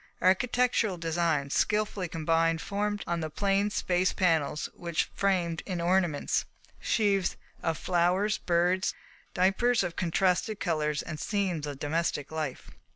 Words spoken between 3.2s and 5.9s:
plain spaces panels which framed in